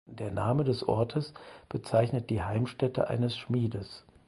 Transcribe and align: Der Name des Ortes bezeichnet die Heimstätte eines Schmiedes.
Der 0.09 0.31
Name 0.31 0.63
des 0.63 0.83
Ortes 0.87 1.31
bezeichnet 1.69 2.31
die 2.31 2.41
Heimstätte 2.41 3.07
eines 3.07 3.37
Schmiedes. 3.37 4.03